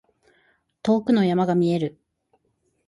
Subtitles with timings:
[0.81, 1.99] 遠くの山が見える。